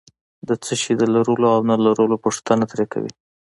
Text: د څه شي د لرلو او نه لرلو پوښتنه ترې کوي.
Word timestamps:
د 0.47 0.49
څه 0.63 0.73
شي 0.81 0.93
د 0.97 1.03
لرلو 1.13 1.47
او 1.55 1.61
نه 1.69 1.75
لرلو 1.85 2.15
پوښتنه 2.25 2.63
ترې 2.71 2.85
کوي. 2.93 3.11